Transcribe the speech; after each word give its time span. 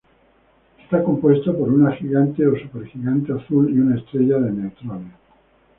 Está 0.83 1.03
compuesto 1.03 1.55
por 1.55 1.69
una 1.71 1.91
gigante 1.91 2.47
o 2.47 2.57
supergigante 2.57 3.33
azul 3.33 3.69
y 3.69 3.77
una 3.79 3.97
estrella 3.99 4.39
de 4.39 4.51
neutrones. 4.51 5.13